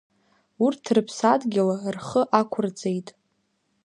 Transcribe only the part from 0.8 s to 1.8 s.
рыԥсадгьыл